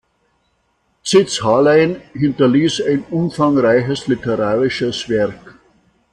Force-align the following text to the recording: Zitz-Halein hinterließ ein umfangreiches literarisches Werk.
Zitz-Halein 1.03 1.95
hinterließ 2.13 2.81
ein 2.87 3.03
umfangreiches 3.11 4.07
literarisches 4.07 5.07
Werk. 5.09 5.59